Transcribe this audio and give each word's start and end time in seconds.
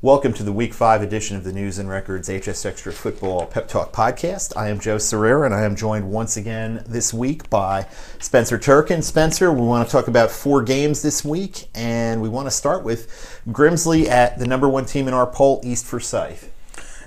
Welcome 0.00 0.32
to 0.34 0.44
the 0.44 0.52
Week 0.52 0.74
5 0.74 1.02
edition 1.02 1.36
of 1.36 1.42
the 1.42 1.52
News 1.52 1.76
and 1.76 1.88
Records 1.88 2.28
HSXtra 2.28 2.92
Football 2.92 3.46
Pep 3.46 3.66
Talk 3.66 3.92
podcast. 3.92 4.56
I 4.56 4.68
am 4.68 4.78
Joe 4.78 4.94
Sirera, 4.94 5.44
and 5.44 5.52
I 5.52 5.62
am 5.64 5.74
joined 5.74 6.08
once 6.08 6.36
again 6.36 6.84
this 6.86 7.12
week 7.12 7.50
by 7.50 7.88
Spencer 8.20 8.58
Turkin. 8.58 9.02
Spencer, 9.02 9.52
we 9.52 9.60
want 9.60 9.88
to 9.88 9.90
talk 9.90 10.06
about 10.06 10.30
four 10.30 10.62
games 10.62 11.02
this 11.02 11.24
week, 11.24 11.66
and 11.74 12.22
we 12.22 12.28
want 12.28 12.46
to 12.46 12.52
start 12.52 12.84
with 12.84 13.42
Grimsley 13.48 14.06
at 14.06 14.38
the 14.38 14.46
number 14.46 14.68
one 14.68 14.84
team 14.84 15.08
in 15.08 15.14
our 15.14 15.26
poll, 15.26 15.60
East 15.64 15.84
Forsyth. 15.84 16.52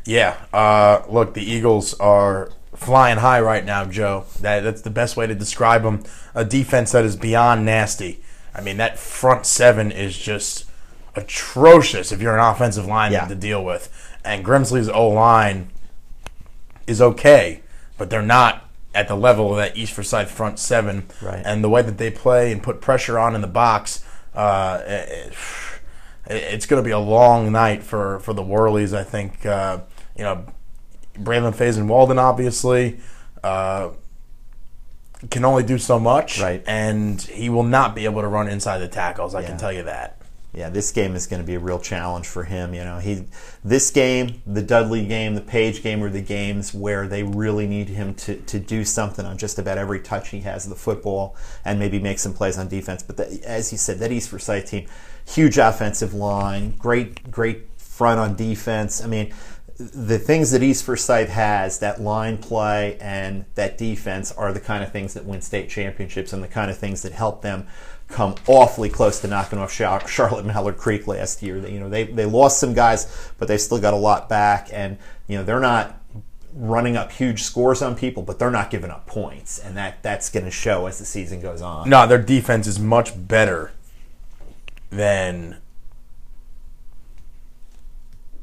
Yeah, 0.03 0.35
uh, 0.51 1.03
look, 1.07 1.33
the 1.33 1.49
Eagles 1.49 1.93
are 1.93 2.51
flying 2.75 3.19
high 3.19 3.39
right 3.39 3.63
now, 3.63 3.85
Joe. 3.85 4.25
That, 4.41 4.63
that's 4.63 4.81
the 4.81 4.89
best 4.89 5.15
way 5.15 5.27
to 5.27 5.33
describe 5.33 5.83
them. 5.83 6.03
A 6.35 6.43
defense 6.43 6.91
that 6.91 7.05
is 7.05 7.15
beyond 7.15 7.63
nasty. 7.63 8.21
I 8.53 8.59
mean, 8.59 8.75
that 8.77 8.99
front 8.99 9.45
seven 9.45 9.93
is 9.93 10.17
just 10.17 10.65
atrocious 11.15 12.11
if 12.11 12.21
you're 12.21 12.37
an 12.37 12.43
offensive 12.43 12.85
lineman 12.85 13.21
Yeah. 13.23 13.27
to 13.27 13.35
deal 13.35 13.63
with. 13.63 13.89
And 14.23 14.45
Grimsley's 14.45 14.89
O 14.89 15.07
line 15.09 15.69
is 16.87 17.01
okay, 17.01 17.61
but 17.97 18.09
they're 18.09 18.21
not 18.21 18.65
at 18.93 19.07
the 19.07 19.15
level 19.15 19.51
of 19.51 19.57
that 19.57 19.77
East 19.77 19.93
Forsyth 19.93 20.29
front 20.29 20.59
seven. 20.59 21.07
Right. 21.21 21.41
And 21.45 21.63
the 21.63 21.69
way 21.69 21.81
that 21.81 21.97
they 21.97 22.11
play 22.11 22.51
and 22.51 22.61
put 22.61 22.81
pressure 22.81 23.17
on 23.17 23.35
in 23.35 23.41
the 23.41 23.47
box, 23.47 24.03
uh, 24.35 24.81
it, 24.85 25.33
it's 26.27 26.65
going 26.65 26.81
to 26.81 26.85
be 26.85 26.91
a 26.91 26.99
long 26.99 27.51
night 27.51 27.83
for, 27.83 28.19
for 28.19 28.33
the 28.33 28.43
Whirlies. 28.43 28.93
I 28.93 29.03
think, 29.03 29.45
uh, 29.45 29.79
you 30.15 30.23
know, 30.23 30.45
Braylon 31.15 31.53
Faison 31.55 31.87
Walden, 31.87 32.19
obviously. 32.19 32.99
Uh, 33.43 33.89
can 35.29 35.45
only 35.45 35.61
do 35.63 35.77
so 35.77 35.99
much, 35.99 36.39
Right. 36.41 36.63
And 36.65 37.21
he 37.21 37.47
will 37.49 37.63
not 37.63 37.93
be 37.95 38.05
able 38.05 38.21
to 38.21 38.27
run 38.27 38.47
inside 38.47 38.79
the 38.79 38.87
tackles. 38.87 39.35
I 39.35 39.41
Yeah. 39.41 39.47
can 39.49 39.57
tell 39.57 39.71
you 39.71 39.83
that. 39.83 40.17
Yeah, 40.53 40.69
this 40.69 40.91
game 40.91 41.15
is 41.15 41.27
going 41.27 41.41
to 41.41 41.47
be 41.47 41.55
a 41.55 41.59
real 41.59 41.79
challenge 41.79 42.27
for 42.27 42.43
him. 42.43 42.73
You 42.73 42.83
know, 42.83 42.99
he 42.99 43.25
this 43.63 43.89
game, 43.89 44.41
the 44.45 44.61
Dudley 44.61 45.05
game, 45.05 45.35
the 45.35 45.41
Page 45.41 45.81
game 45.81 46.03
are 46.03 46.09
the 46.09 46.21
games 46.21 46.73
where 46.73 47.07
they 47.07 47.23
really 47.23 47.67
need 47.67 47.87
him 47.87 48.13
to, 48.15 48.35
to 48.35 48.59
do 48.59 48.83
something 48.83 49.25
on 49.25 49.37
just 49.37 49.57
about 49.57 49.77
every 49.77 50.01
touch 50.01 50.29
he 50.29 50.41
has 50.41 50.65
of 50.65 50.71
the 50.71 50.75
football 50.75 51.37
and 51.63 51.79
maybe 51.79 51.99
make 51.99 52.19
some 52.19 52.33
plays 52.33 52.57
on 52.57 52.67
defense. 52.67 53.01
But 53.01 53.19
as 53.19 53.71
you 53.71 53.77
said, 53.77 53.99
that 53.99 54.11
East 54.11 54.29
Forsyth 54.29 54.65
team, 54.65 54.87
huge 55.25 55.57
offensive 55.57 56.13
line, 56.13 56.71
great 56.71 57.31
great 57.31 57.69
front 57.77 58.19
on 58.19 58.35
defense. 58.35 59.01
I 59.01 59.07
mean, 59.07 59.33
the 59.89 60.19
things 60.19 60.51
that 60.51 60.61
East 60.63 60.83
Forsyth 60.83 61.29
has, 61.29 61.79
that 61.79 62.01
line 62.01 62.37
play 62.37 62.97
and 62.99 63.45
that 63.55 63.77
defense, 63.77 64.31
are 64.31 64.53
the 64.53 64.59
kind 64.59 64.83
of 64.83 64.91
things 64.91 65.13
that 65.13 65.25
win 65.25 65.41
state 65.41 65.69
championships 65.69 66.33
and 66.33 66.43
the 66.43 66.47
kind 66.47 66.69
of 66.69 66.77
things 66.77 67.01
that 67.01 67.13
help 67.13 67.41
them 67.41 67.67
come 68.07 68.35
awfully 68.47 68.89
close 68.89 69.19
to 69.21 69.27
knocking 69.27 69.57
off 69.57 69.73
Char- 69.73 70.07
Charlotte 70.07 70.45
Mallard 70.45 70.77
Creek 70.77 71.07
last 71.07 71.41
year. 71.41 71.59
They, 71.59 71.71
you 71.71 71.79
know, 71.79 71.89
they 71.89 72.03
they 72.03 72.25
lost 72.25 72.59
some 72.59 72.73
guys, 72.73 73.31
but 73.37 73.47
they've 73.47 73.61
still 73.61 73.79
got 73.79 73.93
a 73.93 73.97
lot 73.97 74.29
back, 74.29 74.69
and 74.71 74.97
you 75.27 75.37
know 75.37 75.43
they're 75.43 75.59
not 75.59 75.97
running 76.53 76.97
up 76.97 77.11
huge 77.11 77.43
scores 77.43 77.81
on 77.81 77.95
people, 77.95 78.23
but 78.23 78.37
they're 78.37 78.51
not 78.51 78.69
giving 78.69 78.91
up 78.91 79.07
points, 79.07 79.57
and 79.59 79.77
that 79.77 80.03
that's 80.03 80.29
going 80.29 80.45
to 80.45 80.51
show 80.51 80.85
as 80.85 80.99
the 80.99 81.05
season 81.05 81.41
goes 81.41 81.61
on. 81.61 81.89
No, 81.89 82.05
their 82.05 82.21
defense 82.21 82.67
is 82.67 82.79
much 82.79 83.11
better 83.27 83.71
than 84.89 85.60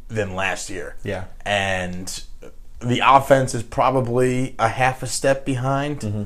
than 0.09 0.35
last 0.35 0.71
year. 0.71 0.97
Yeah. 1.05 1.25
And 1.45 2.23
the 2.81 3.01
offense 3.05 3.55
is 3.55 3.63
probably 3.63 4.55
a 4.59 4.69
half 4.69 5.03
a 5.03 5.07
step 5.07 5.45
behind, 5.45 6.01
Mm-hmm. 6.01 6.23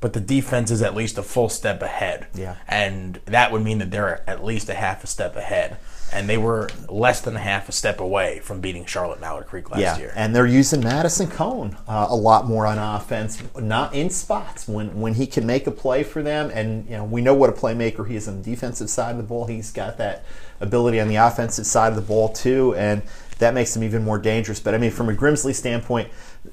but 0.00 0.12
the 0.12 0.20
defense 0.20 0.70
is 0.70 0.82
at 0.82 0.94
least 0.94 1.18
a 1.18 1.22
full 1.22 1.48
step 1.48 1.82
ahead. 1.82 2.26
Yeah. 2.34 2.56
And 2.68 3.20
that 3.26 3.50
would 3.52 3.62
mean 3.64 3.78
that 3.78 3.90
they're 3.90 4.22
at 4.28 4.44
least 4.44 4.68
a 4.68 4.74
half 4.74 5.02
a 5.04 5.06
step 5.06 5.36
ahead. 5.36 5.76
And 6.12 6.28
they 6.28 6.38
were 6.38 6.70
less 6.88 7.20
than 7.20 7.34
a 7.34 7.40
half 7.40 7.68
a 7.68 7.72
step 7.72 7.98
away 7.98 8.38
from 8.38 8.60
beating 8.60 8.84
Charlotte 8.86 9.20
Mallard 9.20 9.46
Creek 9.46 9.68
last 9.70 9.80
yeah, 9.80 9.98
year. 9.98 10.12
and 10.14 10.34
they're 10.36 10.46
using 10.46 10.80
Madison 10.80 11.28
Cone 11.28 11.76
uh, 11.88 12.06
a 12.08 12.14
lot 12.14 12.46
more 12.46 12.64
on 12.64 12.78
offense, 12.78 13.42
not 13.58 13.92
in 13.92 14.08
spots 14.10 14.68
when 14.68 15.00
when 15.00 15.14
he 15.14 15.26
can 15.26 15.44
make 15.44 15.66
a 15.66 15.72
play 15.72 16.04
for 16.04 16.22
them. 16.22 16.48
And 16.54 16.84
you 16.88 16.96
know 16.96 17.02
we 17.04 17.22
know 17.22 17.34
what 17.34 17.50
a 17.50 17.52
playmaker 17.52 18.06
he 18.08 18.14
is 18.14 18.28
on 18.28 18.40
the 18.40 18.48
defensive 18.48 18.88
side 18.88 19.10
of 19.10 19.16
the 19.16 19.24
ball. 19.24 19.46
He's 19.46 19.72
got 19.72 19.98
that 19.98 20.24
ability 20.60 21.00
on 21.00 21.08
the 21.08 21.16
offensive 21.16 21.66
side 21.66 21.88
of 21.88 21.96
the 21.96 22.02
ball 22.02 22.28
too, 22.28 22.72
and 22.76 23.02
that 23.38 23.54
makes 23.54 23.74
them 23.74 23.82
even 23.82 24.02
more 24.02 24.18
dangerous. 24.18 24.60
But 24.60 24.74
I 24.74 24.78
mean, 24.78 24.90
from 24.90 25.08
a 25.08 25.12
Grimsley 25.12 25.54
standpoint, 25.54 26.08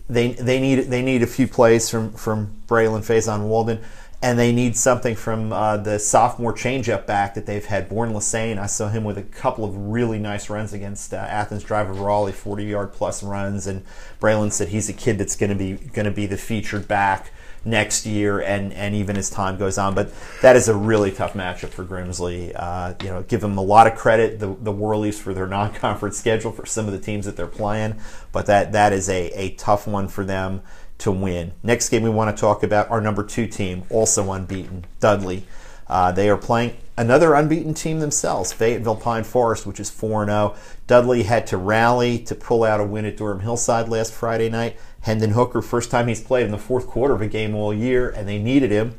they 0.09 0.33
they 0.33 0.59
need 0.59 0.85
they 0.85 1.01
need 1.01 1.23
a 1.23 1.27
few 1.27 1.47
plays 1.47 1.89
from 1.89 2.13
from 2.13 2.61
Braylon 2.67 3.01
Faison 3.01 3.47
Walden. 3.47 3.79
And 4.21 4.39
they 4.39 4.53
need 4.53 4.77
something 4.77 5.17
from 5.17 5.51
uh, 5.51 5.75
the 5.75 5.99
sophomore 5.99 6.53
changeup 6.53 7.05
back 7.05 7.33
that 7.33 7.45
they've 7.45 7.65
had. 7.65 7.89
Born 7.89 8.13
Lassane, 8.13 8.57
I 8.57 8.67
saw 8.67 8.87
him 8.87 9.03
with 9.03 9.17
a 9.17 9.21
couple 9.21 9.65
of 9.65 9.75
really 9.75 10.17
nice 10.17 10.49
runs 10.49 10.71
against 10.71 11.13
uh, 11.13 11.17
Athens 11.17 11.61
Driver 11.61 11.91
Raleigh, 11.91 12.31
40 12.31 12.63
yard 12.63 12.93
plus 12.93 13.21
runs. 13.21 13.67
And 13.67 13.83
Braylon 14.21 14.53
said 14.53 14.69
he's 14.69 14.87
a 14.87 14.93
kid 14.93 15.17
that's 15.17 15.35
going 15.35 15.49
to 15.49 15.57
be 15.57 15.73
going 15.73 16.05
to 16.05 16.11
be 16.11 16.25
the 16.25 16.37
featured 16.37 16.87
back 16.87 17.33
next 17.65 18.05
year, 18.05 18.39
and 18.39 18.73
and 18.73 18.95
even 18.95 19.17
as 19.17 19.29
time 19.29 19.57
goes 19.57 19.77
on. 19.77 19.95
But 19.95 20.11
that 20.41 20.55
is 20.55 20.67
a 20.67 20.75
really 20.75 21.11
tough 21.11 21.33
matchup 21.33 21.69
for 21.69 21.85
Grimsley. 21.85 22.53
Uh, 22.55 22.93
you 23.01 23.09
know, 23.09 23.23
give 23.23 23.41
them 23.41 23.57
a 23.57 23.61
lot 23.61 23.87
of 23.87 23.95
credit 23.95 24.39
the 24.39 24.47
the 24.47 24.73
Whirlies 24.73 25.19
for 25.19 25.33
their 25.33 25.47
non 25.53 25.73
conference 25.73 26.17
schedule 26.17 26.51
for 26.51 26.65
some 26.65 26.85
of 26.85 26.91
the 26.91 26.99
teams 26.99 27.25
that 27.25 27.35
they're 27.35 27.47
playing, 27.47 27.95
but 28.31 28.45
that 28.47 28.71
that 28.71 28.93
is 28.93 29.09
a 29.09 29.29
a 29.31 29.51
tough 29.55 29.87
one 29.87 30.07
for 30.07 30.23
them 30.23 30.61
to 30.99 31.11
win. 31.11 31.53
Next 31.63 31.89
game 31.89 32.03
we 32.03 32.09
want 32.09 32.35
to 32.35 32.39
talk 32.39 32.63
about 32.63 32.89
our 32.89 33.01
number 33.01 33.23
two 33.23 33.47
team, 33.47 33.83
also 33.89 34.31
unbeaten, 34.31 34.85
Dudley. 34.99 35.45
Uh, 35.93 36.11
they 36.11 36.27
are 36.27 36.37
playing 36.37 36.75
another 36.97 37.35
unbeaten 37.35 37.71
team 37.71 37.99
themselves, 37.99 38.51
Fayetteville 38.51 38.95
Pine 38.95 39.23
Forest, 39.23 39.67
which 39.67 39.79
is 39.79 39.91
4 39.91 40.25
0. 40.25 40.55
Dudley 40.87 41.21
had 41.21 41.45
to 41.45 41.57
rally 41.57 42.17
to 42.17 42.33
pull 42.33 42.63
out 42.63 42.79
a 42.79 42.83
win 42.83 43.05
at 43.05 43.15
Durham 43.15 43.41
Hillside 43.41 43.87
last 43.89 44.11
Friday 44.11 44.49
night. 44.49 44.75
Hendon 45.01 45.29
Hooker, 45.29 45.61
first 45.61 45.91
time 45.91 46.07
he's 46.07 46.19
played 46.19 46.47
in 46.47 46.51
the 46.51 46.57
fourth 46.57 46.87
quarter 46.87 47.13
of 47.13 47.21
a 47.21 47.27
game 47.27 47.53
all 47.53 47.71
year, 47.71 48.09
and 48.09 48.27
they 48.27 48.39
needed 48.39 48.71
him. 48.71 48.97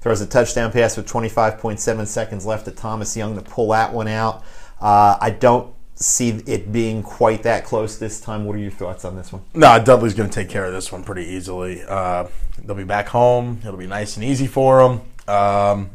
Throws 0.00 0.20
a 0.20 0.26
touchdown 0.26 0.72
pass 0.72 0.96
with 0.96 1.06
25.7 1.06 2.06
seconds 2.08 2.44
left 2.44 2.64
to 2.64 2.72
Thomas 2.72 3.16
Young 3.16 3.36
to 3.36 3.42
pull 3.42 3.68
that 3.68 3.92
one 3.92 4.08
out. 4.08 4.42
Uh, 4.80 5.16
I 5.20 5.30
don't 5.30 5.72
see 5.94 6.30
it 6.30 6.72
being 6.72 7.04
quite 7.04 7.44
that 7.44 7.64
close 7.64 8.00
this 8.00 8.20
time. 8.20 8.44
What 8.44 8.56
are 8.56 8.58
your 8.58 8.72
thoughts 8.72 9.04
on 9.04 9.14
this 9.14 9.32
one? 9.32 9.44
No, 9.54 9.78
Dudley's 9.78 10.14
going 10.14 10.30
to 10.30 10.34
take 10.34 10.48
care 10.48 10.64
of 10.64 10.72
this 10.72 10.90
one 10.90 11.04
pretty 11.04 11.26
easily. 11.26 11.84
Uh, 11.84 12.26
they'll 12.60 12.74
be 12.74 12.82
back 12.82 13.06
home. 13.06 13.60
It'll 13.62 13.76
be 13.76 13.86
nice 13.86 14.16
and 14.16 14.24
easy 14.24 14.48
for 14.48 14.82
them. 14.82 15.32
Um, 15.32 15.90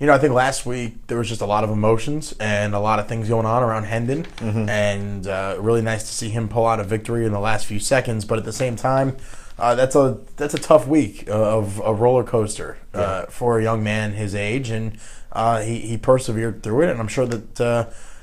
you 0.00 0.06
know, 0.06 0.14
I 0.14 0.18
think 0.18 0.32
last 0.32 0.64
week 0.64 1.06
there 1.08 1.18
was 1.18 1.28
just 1.28 1.42
a 1.42 1.46
lot 1.46 1.62
of 1.62 1.68
emotions 1.68 2.34
and 2.40 2.74
a 2.74 2.80
lot 2.80 2.98
of 2.98 3.06
things 3.06 3.28
going 3.28 3.44
on 3.44 3.62
around 3.62 3.84
Hendon, 3.84 4.26
and 4.68 5.26
uh, 5.26 5.56
really 5.60 5.82
nice 5.82 6.04
to 6.04 6.14
see 6.14 6.30
him 6.30 6.48
pull 6.48 6.66
out 6.66 6.80
a 6.80 6.84
victory 6.84 7.26
in 7.26 7.32
the 7.32 7.38
last 7.40 7.66
few 7.66 7.78
seconds. 7.78 8.24
But 8.24 8.38
at 8.38 8.46
the 8.46 8.52
same 8.52 8.76
time, 8.76 9.18
uh, 9.58 9.74
that's 9.74 9.94
a 9.94 10.18
that's 10.36 10.54
a 10.54 10.58
tough 10.58 10.86
week 10.86 11.28
of 11.28 11.82
a 11.84 11.92
roller 11.92 12.24
coaster 12.24 12.78
uh, 12.94 13.26
for 13.26 13.58
a 13.58 13.62
young 13.62 13.84
man 13.84 14.12
his 14.12 14.34
age, 14.34 14.70
and 14.70 14.96
uh, 15.32 15.60
he 15.60 15.80
he 15.80 15.98
persevered 15.98 16.62
through 16.62 16.82
it, 16.84 16.90
and 16.90 16.98
I'm 16.98 17.08
sure 17.08 17.26
that. 17.26 17.60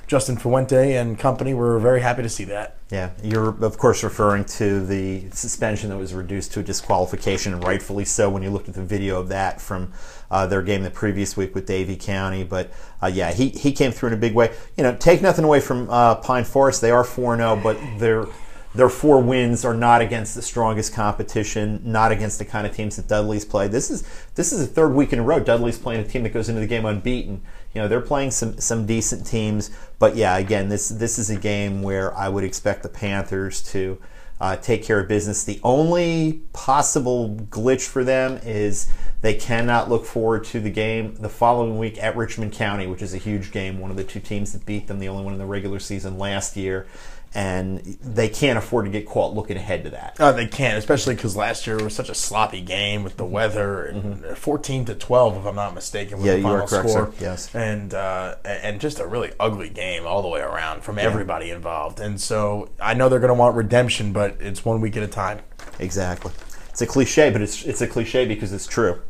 Justin 0.07 0.37
Fuente 0.37 0.95
and 0.95 1.19
company 1.19 1.53
were 1.53 1.77
very 1.79 1.99
happy 1.99 2.23
to 2.23 2.29
see 2.29 2.45
that. 2.45 2.77
Yeah, 2.89 3.11
you're 3.21 3.49
of 3.63 3.77
course 3.77 4.03
referring 4.03 4.45
to 4.45 4.85
the 4.85 5.29
suspension 5.31 5.89
that 5.89 5.97
was 5.97 6.13
reduced 6.13 6.53
to 6.53 6.61
a 6.61 6.63
disqualification, 6.63 7.53
and 7.53 7.61
rightfully 7.63 8.05
so. 8.05 8.29
When 8.29 8.41
you 8.41 8.49
looked 8.49 8.69
at 8.69 8.75
the 8.75 8.83
video 8.83 9.19
of 9.19 9.27
that 9.27 9.59
from 9.59 9.91
uh, 10.31 10.47
their 10.47 10.61
game 10.61 10.83
the 10.83 10.89
previous 10.89 11.35
week 11.35 11.53
with 11.53 11.65
Davie 11.65 11.97
County, 11.97 12.45
but 12.45 12.71
uh, 13.03 13.07
yeah, 13.07 13.33
he 13.33 13.49
he 13.49 13.73
came 13.73 13.91
through 13.91 14.07
in 14.07 14.13
a 14.13 14.17
big 14.17 14.33
way. 14.33 14.55
You 14.77 14.83
know, 14.83 14.95
take 14.95 15.21
nothing 15.21 15.43
away 15.43 15.59
from 15.59 15.89
uh, 15.89 16.15
Pine 16.15 16.45
Forest; 16.45 16.79
they 16.79 16.91
are 16.91 17.03
four 17.03 17.35
zero, 17.35 17.59
but 17.61 17.77
their 17.99 18.25
their 18.73 18.89
four 18.89 19.21
wins 19.21 19.65
are 19.65 19.73
not 19.73 20.01
against 20.01 20.35
the 20.35 20.41
strongest 20.41 20.93
competition, 20.93 21.81
not 21.83 22.11
against 22.11 22.37
the 22.37 22.45
kind 22.45 22.67
of 22.67 22.75
teams 22.75 22.95
that 22.95 23.07
Dudley's 23.07 23.43
played. 23.43 23.71
This 23.71 23.89
is 23.89 24.07
this 24.35 24.53
is 24.53 24.65
the 24.65 24.73
third 24.73 24.93
week 24.93 25.11
in 25.11 25.19
a 25.19 25.23
row 25.23 25.39
Dudley's 25.39 25.77
playing 25.77 25.99
a 25.99 26.07
team 26.07 26.23
that 26.23 26.29
goes 26.29 26.47
into 26.47 26.61
the 26.61 26.67
game 26.67 26.85
unbeaten. 26.85 27.41
You 27.73 27.81
know, 27.81 27.87
they're 27.87 28.01
playing 28.01 28.31
some 28.31 28.59
some 28.59 28.85
decent 28.85 29.25
teams, 29.25 29.69
but 29.99 30.15
yeah, 30.15 30.37
again, 30.37 30.69
this 30.69 30.89
this 30.89 31.19
is 31.19 31.29
a 31.29 31.35
game 31.35 31.81
where 31.81 32.15
I 32.15 32.29
would 32.29 32.43
expect 32.43 32.83
the 32.83 32.89
Panthers 32.89 33.61
to 33.71 33.99
uh, 34.39 34.55
take 34.55 34.83
care 34.83 34.99
of 34.99 35.07
business. 35.07 35.43
The 35.43 35.59
only 35.63 36.41
possible 36.53 37.35
glitch 37.49 37.87
for 37.87 38.03
them 38.03 38.39
is 38.43 38.87
they 39.21 39.33
cannot 39.33 39.89
look 39.89 40.05
forward 40.05 40.43
to 40.45 40.59
the 40.59 40.69
game 40.69 41.15
the 41.15 41.29
following 41.29 41.77
week 41.79 42.01
at 42.01 42.15
Richmond 42.15 42.53
County, 42.53 42.85
which 42.85 43.01
is 43.01 43.13
a 43.13 43.17
huge 43.17 43.51
game. 43.51 43.79
One 43.79 43.89
of 43.89 43.97
the 43.97 44.03
two 44.03 44.19
teams 44.19 44.53
that 44.53 44.65
beat 44.65 44.87
them, 44.87 44.99
the 44.99 45.07
only 45.07 45.23
one 45.23 45.33
in 45.33 45.39
the 45.39 45.45
regular 45.45 45.79
season 45.79 46.17
last 46.19 46.55
year, 46.55 46.85
and 47.33 47.79
they 48.01 48.29
can't 48.29 48.57
afford 48.57 48.85
to 48.85 48.91
get 48.91 49.05
caught 49.05 49.33
looking 49.35 49.57
ahead 49.57 49.83
to 49.83 49.89
that. 49.91 50.15
Uh, 50.19 50.31
they 50.31 50.47
can't, 50.47 50.77
especially 50.77 51.13
because 51.15 51.35
last 51.35 51.67
year 51.67 51.77
was 51.83 51.93
such 51.95 52.09
a 52.09 52.15
sloppy 52.15 52.61
game 52.61 53.03
with 53.03 53.17
the 53.17 53.25
weather. 53.25 53.85
And 53.85 54.37
Fourteen 54.37 54.85
to 54.85 54.95
twelve, 54.95 55.37
if 55.37 55.45
I'm 55.45 55.55
not 55.55 55.73
mistaken, 55.75 56.17
was 56.17 56.25
Yeah, 56.25 56.37
the 56.37 56.41
final 56.43 56.67
correct, 56.67 56.89
score. 56.89 57.05
sir. 57.07 57.13
Yes. 57.19 57.53
and 57.53 57.93
uh, 57.93 58.35
and 58.45 58.79
just 58.81 58.99
a 58.99 59.05
really 59.05 59.31
ugly 59.39 59.69
game 59.69 60.05
all 60.07 60.21
the 60.21 60.27
way 60.29 60.39
around 60.41 60.81
from 60.83 60.97
everybody 60.97 61.51
involved. 61.51 61.99
And 61.99 62.19
so 62.19 62.69
I 62.81 62.93
know 62.93 63.09
they're 63.09 63.19
going 63.19 63.29
to 63.29 63.33
want 63.39 63.55
redemption, 63.55 64.13
but 64.13 64.37
it's 64.39 64.63
one 64.65 64.81
week 64.81 64.97
at 64.97 65.03
a 65.03 65.07
time. 65.07 65.39
Exactly. 65.79 66.31
It's 66.69 66.81
a 66.81 66.87
cliche, 66.87 67.29
but 67.29 67.41
it's 67.41 67.63
it's 67.65 67.81
a 67.81 67.87
cliche 67.87 68.25
because 68.25 68.53
it's 68.53 68.67
true. 68.67 69.01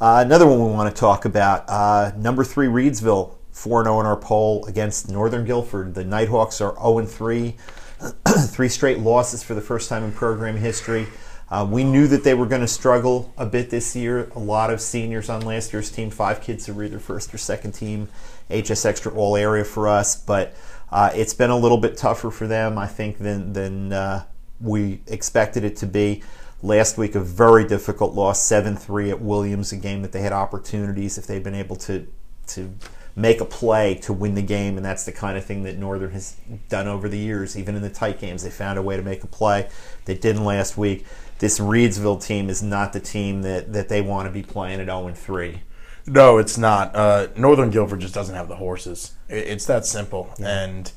Uh, 0.00 0.20
another 0.24 0.46
one 0.46 0.58
we 0.58 0.70
want 0.72 0.94
to 0.94 0.98
talk 1.00 1.24
about: 1.24 1.64
uh, 1.68 2.10
number 2.16 2.42
three 2.44 2.66
Reidsville 2.66 3.34
4 3.52 3.84
0 3.84 4.00
in 4.00 4.06
our 4.06 4.16
poll 4.16 4.64
against 4.66 5.10
Northern 5.10 5.44
Guilford. 5.44 5.94
The 5.94 6.04
Nighthawks 6.04 6.60
are 6.60 6.74
0 6.74 7.06
3, 7.06 7.56
three 8.48 8.68
straight 8.68 8.98
losses 8.98 9.42
for 9.42 9.54
the 9.54 9.60
first 9.60 9.88
time 9.88 10.02
in 10.02 10.12
program 10.12 10.56
history. 10.56 11.06
Uh, 11.50 11.66
we 11.70 11.84
knew 11.84 12.08
that 12.08 12.24
they 12.24 12.32
were 12.32 12.46
going 12.46 12.62
to 12.62 12.66
struggle 12.66 13.30
a 13.36 13.44
bit 13.44 13.68
this 13.68 13.94
year. 13.94 14.30
A 14.34 14.38
lot 14.38 14.72
of 14.72 14.80
seniors 14.80 15.28
on 15.28 15.42
last 15.42 15.70
year's 15.74 15.90
team, 15.90 16.08
five 16.08 16.40
kids 16.40 16.64
who 16.64 16.72
were 16.72 16.84
either 16.84 16.98
first 16.98 17.34
or 17.34 17.38
second 17.38 17.72
team 17.72 18.08
HSXtra 18.48 19.14
All 19.14 19.36
Area 19.36 19.62
for 19.62 19.86
us, 19.86 20.16
but 20.16 20.54
uh, 20.90 21.10
it's 21.14 21.34
been 21.34 21.50
a 21.50 21.56
little 21.56 21.76
bit 21.76 21.98
tougher 21.98 22.30
for 22.30 22.46
them, 22.46 22.78
I 22.78 22.86
think, 22.86 23.18
than, 23.18 23.52
than 23.52 23.92
uh, 23.92 24.24
we 24.60 25.02
expected 25.06 25.62
it 25.62 25.76
to 25.76 25.86
be. 25.86 26.22
Last 26.62 26.96
week, 26.96 27.14
a 27.16 27.20
very 27.20 27.66
difficult 27.66 28.14
loss, 28.14 28.42
7 28.42 28.76
3 28.76 29.10
at 29.10 29.20
Williams, 29.20 29.72
a 29.72 29.76
game 29.76 30.00
that 30.02 30.12
they 30.12 30.22
had 30.22 30.32
opportunities 30.32 31.18
if 31.18 31.26
they'd 31.26 31.42
been 31.42 31.54
able 31.54 31.76
to, 31.76 32.06
to 32.48 32.74
make 33.14 33.40
a 33.40 33.44
play 33.44 33.94
to 33.96 34.12
win 34.12 34.34
the 34.34 34.42
game, 34.42 34.76
and 34.76 34.84
that's 34.84 35.04
the 35.04 35.12
kind 35.12 35.36
of 35.36 35.44
thing 35.44 35.64
that 35.64 35.78
Northern 35.78 36.12
has 36.12 36.36
done 36.68 36.88
over 36.88 37.08
the 37.08 37.18
years. 37.18 37.56
Even 37.56 37.76
in 37.76 37.82
the 37.82 37.90
tight 37.90 38.18
games, 38.18 38.42
they 38.42 38.50
found 38.50 38.78
a 38.78 38.82
way 38.82 38.96
to 38.96 39.02
make 39.02 39.22
a 39.22 39.26
play. 39.26 39.68
They 40.04 40.14
didn't 40.14 40.44
last 40.44 40.76
week. 40.76 41.04
This 41.38 41.58
Reidsville 41.58 42.24
team 42.24 42.48
is 42.48 42.62
not 42.62 42.92
the 42.92 43.00
team 43.00 43.42
that, 43.42 43.72
that 43.72 43.88
they 43.88 44.00
want 44.00 44.28
to 44.28 44.32
be 44.32 44.42
playing 44.42 44.80
at 44.80 44.86
0 44.86 45.12
3. 45.14 45.62
No, 46.06 46.38
it's 46.38 46.58
not. 46.58 46.94
Uh, 46.96 47.28
Northern 47.36 47.70
Guilford 47.70 48.00
just 48.00 48.14
doesn't 48.14 48.34
have 48.34 48.48
the 48.48 48.56
horses. 48.56 49.12
It's 49.28 49.66
that 49.66 49.86
simple, 49.86 50.34
yeah. 50.38 50.64
and 50.64 50.92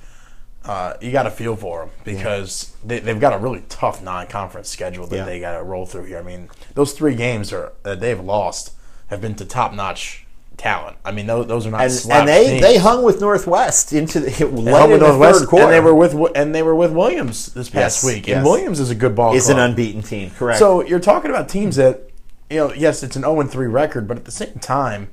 uh, 0.63 0.93
you 0.99 1.11
got 1.11 1.23
to 1.23 1.31
feel 1.31 1.55
for 1.55 1.81
them 1.81 1.89
because 2.03 2.73
yeah. 2.87 2.99
they, 2.99 3.11
have 3.11 3.19
got 3.19 3.33
a 3.33 3.37
really 3.37 3.63
tough 3.69 4.01
non-conference 4.01 4.67
schedule 4.67 5.05
that 5.07 5.15
yeah. 5.15 5.25
they 5.25 5.39
got 5.39 5.57
to 5.57 5.63
roll 5.63 5.85
through 5.85 6.05
here. 6.05 6.17
I 6.17 6.23
mean, 6.23 6.49
those 6.73 6.93
three 6.93 7.15
games 7.15 7.53
are 7.53 7.73
that 7.83 7.99
they've 7.99 8.19
lost 8.19 8.73
have 9.07 9.21
been 9.21 9.35
to 9.35 9.45
top-notch 9.45 10.24
talent. 10.57 10.97
I 11.03 11.11
mean, 11.11 11.27
those, 11.27 11.47
those 11.47 11.67
are 11.67 11.71
not 11.71 11.81
and, 11.81 12.11
and 12.11 12.27
they 12.27 12.47
teams. 12.47 12.61
they 12.61 12.77
hung 12.77 13.03
with 13.03 13.21
Northwest 13.21 13.93
into 13.93 14.19
the 14.19 14.29
late 14.45 14.83
in 14.85 14.91
the 14.91 14.97
Northwest, 14.97 15.39
third 15.39 15.49
quarter, 15.49 15.65
and 15.65 15.73
they 15.73 15.79
were 15.79 15.95
with 15.95 16.15
and 16.35 16.55
they 16.55 16.63
were 16.63 16.75
with 16.75 16.91
Williams 16.91 17.47
this 17.53 17.69
past 17.69 18.03
yes, 18.03 18.13
week. 18.13 18.27
Yes. 18.27 18.37
And 18.37 18.45
Williams 18.45 18.79
is 18.79 18.89
a 18.89 18.95
good 18.95 19.15
ball. 19.15 19.35
Is 19.35 19.45
club. 19.45 19.57
an 19.57 19.63
unbeaten 19.71 20.01
team, 20.01 20.31
correct? 20.31 20.59
So 20.59 20.83
you're 20.83 20.99
talking 20.99 21.29
about 21.29 21.49
teams 21.49 21.75
that 21.75 22.09
you 22.49 22.57
know, 22.57 22.73
yes, 22.73 23.03
it's 23.03 23.15
an 23.15 23.23
0 23.23 23.43
3 23.43 23.67
record, 23.67 24.07
but 24.07 24.17
at 24.17 24.25
the 24.25 24.31
same 24.31 24.59
time 24.59 25.09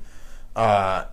uh, 0.55 1.05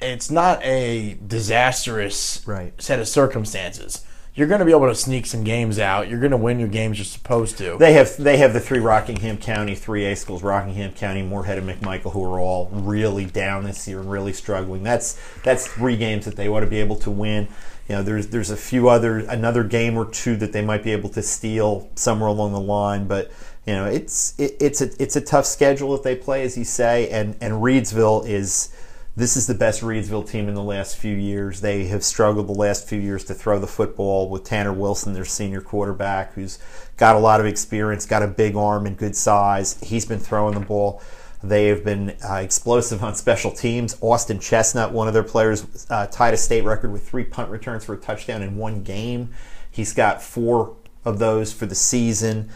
it's 0.00 0.30
not 0.30 0.62
a 0.64 1.18
disastrous 1.26 2.42
right. 2.46 2.80
set 2.80 2.98
of 3.00 3.08
circumstances. 3.08 4.04
You're 4.36 4.48
going 4.48 4.58
to 4.58 4.64
be 4.64 4.72
able 4.72 4.88
to 4.88 4.96
sneak 4.96 5.26
some 5.26 5.44
games 5.44 5.78
out. 5.78 6.08
You're 6.08 6.18
going 6.18 6.32
to 6.32 6.36
win 6.36 6.58
your 6.58 6.68
games 6.68 6.98
you're 6.98 7.04
supposed 7.04 7.56
to. 7.58 7.76
They 7.78 7.92
have 7.92 8.16
they 8.16 8.38
have 8.38 8.52
the 8.52 8.58
three 8.58 8.80
Rockingham 8.80 9.38
County 9.38 9.76
three 9.76 10.06
A 10.06 10.16
schools: 10.16 10.42
Rockingham 10.42 10.90
County, 10.92 11.22
Morehead, 11.22 11.58
and 11.58 11.68
McMichael, 11.68 12.12
who 12.12 12.24
are 12.24 12.40
all 12.40 12.68
really 12.72 13.26
down 13.26 13.62
this 13.62 13.86
year 13.86 14.00
and 14.00 14.10
really 14.10 14.32
struggling. 14.32 14.82
That's 14.82 15.20
that's 15.44 15.68
three 15.68 15.96
games 15.96 16.24
that 16.24 16.34
they 16.34 16.48
want 16.48 16.64
to 16.64 16.70
be 16.70 16.80
able 16.80 16.96
to 16.96 17.12
win. 17.12 17.46
You 17.88 17.96
know, 17.96 18.02
there's 18.02 18.28
there's 18.28 18.50
a 18.50 18.56
few 18.56 18.88
other 18.88 19.18
another 19.18 19.62
game 19.62 19.96
or 19.96 20.04
two 20.04 20.36
that 20.38 20.52
they 20.52 20.62
might 20.62 20.82
be 20.82 20.90
able 20.90 21.10
to 21.10 21.22
steal 21.22 21.88
somewhere 21.94 22.28
along 22.28 22.54
the 22.54 22.60
line, 22.60 23.06
but 23.06 23.30
you 23.66 23.74
know, 23.74 23.84
it's 23.84 24.34
it, 24.36 24.56
it's 24.58 24.80
a 24.80 24.90
it's 25.00 25.14
a 25.14 25.20
tough 25.20 25.46
schedule 25.46 25.92
that 25.92 26.02
they 26.02 26.16
play, 26.16 26.42
as 26.42 26.58
you 26.58 26.64
say, 26.64 27.08
and 27.08 27.36
and 27.40 27.54
Reidsville 27.54 28.26
is 28.26 28.74
this 29.16 29.36
is 29.36 29.46
the 29.46 29.54
best 29.54 29.80
Reidsville 29.82 30.28
team 30.28 30.48
in 30.48 30.54
the 30.54 30.62
last 30.62 30.96
few 30.96 31.14
years. 31.14 31.60
They 31.60 31.84
have 31.84 32.02
struggled 32.02 32.48
the 32.48 32.52
last 32.52 32.88
few 32.88 32.98
years 32.98 33.24
to 33.24 33.34
throw 33.34 33.60
the 33.60 33.66
football 33.66 34.28
with 34.28 34.42
Tanner 34.42 34.72
Wilson, 34.72 35.12
their 35.12 35.24
senior 35.24 35.60
quarterback, 35.60 36.34
who's 36.34 36.58
got 36.96 37.14
a 37.14 37.20
lot 37.20 37.38
of 37.38 37.46
experience, 37.46 38.06
got 38.06 38.24
a 38.24 38.26
big 38.26 38.56
arm 38.56 38.86
and 38.86 38.96
good 38.96 39.14
size. 39.14 39.78
He's 39.82 40.04
been 40.04 40.18
throwing 40.18 40.54
the 40.54 40.60
ball. 40.66 41.00
They 41.44 41.66
have 41.66 41.84
been 41.84 42.16
uh, 42.28 42.36
explosive 42.36 43.04
on 43.04 43.14
special 43.14 43.52
teams. 43.52 43.96
Austin 44.00 44.40
Chestnut, 44.40 44.92
one 44.92 45.06
of 45.06 45.14
their 45.14 45.22
players, 45.22 45.86
uh, 45.90 46.06
tied 46.08 46.34
a 46.34 46.38
state 46.38 46.64
record 46.64 46.90
with 46.90 47.08
three 47.08 47.24
punt 47.24 47.50
returns 47.50 47.84
for 47.84 47.94
a 47.94 47.98
touchdown 47.98 48.42
in 48.42 48.56
one 48.56 48.82
game. 48.82 49.30
He's 49.70 49.92
got 49.92 50.22
four 50.22 50.74
of 51.04 51.20
those 51.20 51.52
for 51.52 51.66
the 51.66 51.74
season. 51.74 52.48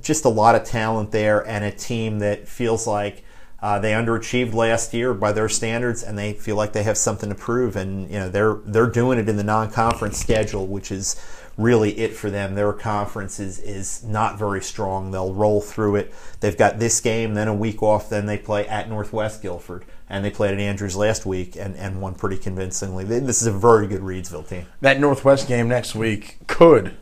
Just 0.00 0.24
a 0.24 0.28
lot 0.28 0.54
of 0.54 0.64
talent 0.64 1.10
there, 1.10 1.46
and 1.46 1.64
a 1.64 1.72
team 1.72 2.20
that 2.20 2.46
feels 2.46 2.86
like 2.86 3.23
uh, 3.64 3.78
they 3.78 3.92
underachieved 3.92 4.52
last 4.52 4.92
year 4.92 5.14
by 5.14 5.32
their 5.32 5.48
standards, 5.48 6.02
and 6.02 6.18
they 6.18 6.34
feel 6.34 6.54
like 6.54 6.74
they 6.74 6.82
have 6.82 6.98
something 6.98 7.30
to 7.30 7.34
prove. 7.34 7.76
And 7.76 8.10
you 8.10 8.18
know 8.18 8.28
they're 8.28 8.58
they're 8.66 8.90
doing 8.90 9.18
it 9.18 9.26
in 9.26 9.38
the 9.38 9.42
non-conference 9.42 10.18
schedule, 10.18 10.66
which 10.66 10.92
is 10.92 11.16
really 11.56 11.98
it 11.98 12.14
for 12.14 12.28
them. 12.28 12.56
Their 12.56 12.74
conference 12.74 13.40
is 13.40 13.58
is 13.58 14.04
not 14.04 14.38
very 14.38 14.60
strong. 14.60 15.12
They'll 15.12 15.32
roll 15.32 15.62
through 15.62 15.96
it. 15.96 16.12
They've 16.40 16.58
got 16.58 16.78
this 16.78 17.00
game, 17.00 17.32
then 17.32 17.48
a 17.48 17.54
week 17.54 17.82
off, 17.82 18.10
then 18.10 18.26
they 18.26 18.36
play 18.36 18.68
at 18.68 18.90
Northwest 18.90 19.40
Guilford, 19.40 19.86
and 20.10 20.22
they 20.22 20.30
played 20.30 20.52
at 20.52 20.60
Andrews 20.60 20.94
last 20.94 21.24
week 21.24 21.56
and, 21.56 21.74
and 21.76 22.02
won 22.02 22.16
pretty 22.16 22.36
convincingly. 22.36 23.04
This 23.04 23.40
is 23.40 23.46
a 23.46 23.52
very 23.52 23.86
good 23.86 24.02
Reidsville 24.02 24.46
team. 24.46 24.66
That 24.82 25.00
Northwest 25.00 25.48
game 25.48 25.68
next 25.68 25.94
week 25.94 26.36
could 26.46 26.94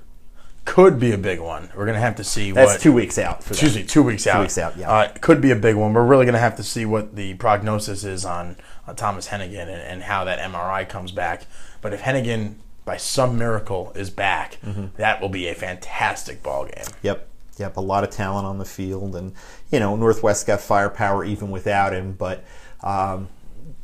could 0.64 1.00
be 1.00 1.12
a 1.12 1.18
big 1.18 1.40
one. 1.40 1.70
We're 1.74 1.84
going 1.84 1.96
to 1.96 2.00
have 2.00 2.16
to 2.16 2.24
see 2.24 2.52
That's 2.52 2.72
what. 2.72 2.80
two 2.80 2.92
weeks 2.92 3.18
out. 3.18 3.42
For 3.42 3.52
excuse 3.52 3.74
me, 3.74 3.84
two 3.84 4.02
weeks 4.02 4.26
out. 4.26 4.36
Two 4.36 4.40
weeks 4.42 4.58
out, 4.58 4.76
yeah. 4.76 4.90
Uh, 4.90 5.12
could 5.20 5.40
be 5.40 5.50
a 5.50 5.56
big 5.56 5.76
one. 5.76 5.92
We're 5.92 6.06
really 6.06 6.24
going 6.24 6.34
to 6.34 6.40
have 6.40 6.56
to 6.56 6.62
see 6.62 6.86
what 6.86 7.16
the 7.16 7.34
prognosis 7.34 8.04
is 8.04 8.24
on, 8.24 8.56
on 8.86 8.94
Thomas 8.96 9.28
Hennigan 9.28 9.62
and, 9.62 9.70
and, 9.70 10.02
how 10.04 10.24
that 10.24 10.38
MRI 10.38 10.88
comes 10.88 11.10
back. 11.10 11.46
But 11.80 11.92
if 11.92 12.02
Hennigan, 12.02 12.54
by 12.84 12.96
some 12.96 13.38
miracle, 13.38 13.92
is 13.96 14.10
back, 14.10 14.58
mm-hmm. 14.64 14.86
that 14.96 15.20
will 15.20 15.28
be 15.28 15.48
a 15.48 15.54
fantastic 15.54 16.42
ball 16.42 16.66
game. 16.66 16.84
Yep. 17.02 17.28
Yep. 17.58 17.76
A 17.76 17.80
lot 17.80 18.04
of 18.04 18.10
talent 18.10 18.46
on 18.46 18.58
the 18.58 18.64
field. 18.64 19.16
And, 19.16 19.34
you 19.70 19.80
know, 19.80 19.96
Northwest 19.96 20.46
got 20.46 20.60
firepower 20.60 21.24
even 21.24 21.50
without 21.50 21.92
him. 21.92 22.12
But. 22.12 22.44
Um, 22.82 23.28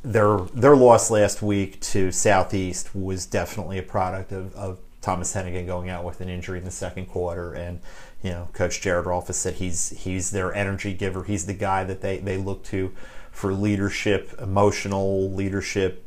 their 0.02 0.38
their 0.54 0.76
loss 0.76 1.10
last 1.10 1.42
week 1.42 1.80
to 1.80 2.10
Southeast 2.12 2.94
was 2.94 3.26
definitely 3.26 3.78
a 3.78 3.82
product 3.82 4.32
of, 4.32 4.54
of 4.54 4.78
Thomas 5.08 5.32
Hennigan 5.32 5.64
going 5.64 5.88
out 5.88 6.04
with 6.04 6.20
an 6.20 6.28
injury 6.28 6.58
in 6.58 6.66
the 6.66 6.70
second 6.70 7.06
quarter, 7.06 7.54
and 7.54 7.80
you 8.22 8.28
know, 8.28 8.50
Coach 8.52 8.82
Jared 8.82 9.06
Rolfes 9.06 9.36
said 9.36 9.54
he's 9.54 9.88
he's 9.88 10.32
their 10.32 10.52
energy 10.52 10.92
giver. 10.92 11.24
He's 11.24 11.46
the 11.46 11.54
guy 11.54 11.82
that 11.84 12.02
they 12.02 12.18
they 12.18 12.36
look 12.36 12.62
to 12.64 12.92
for 13.30 13.54
leadership, 13.54 14.34
emotional 14.38 15.30
leadership, 15.32 16.04